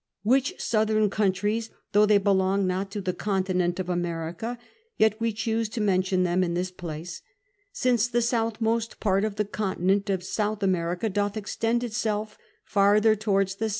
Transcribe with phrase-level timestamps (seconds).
[0.25, 4.57] JFhich southern coiintrm, though they l)eJong not to the continent of America,
[4.97, 7.21] yet w'e choose to mention them in this place,
[7.71, 10.39] since tlie soutliiimst paHof the continent of S.
[10.39, 13.69] America doth extend itself farther towards the S.